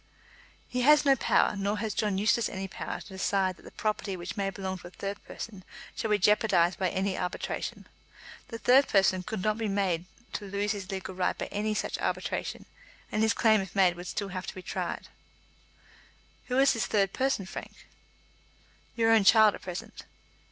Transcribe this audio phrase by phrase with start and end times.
[0.67, 4.17] "He has no power, nor has John Eustace any power, to decide that the property
[4.17, 5.63] which may belong to a third person
[5.95, 7.85] shall be jeopardised by any arbitration.
[8.47, 11.99] The third person could not be made to lose his legal right by any such
[11.99, 12.65] arbitration,
[13.11, 15.09] and his claim, if made, would still have to be tried."
[16.45, 17.85] "Who is the third person, Frank?"
[18.95, 20.05] "Your own child at present."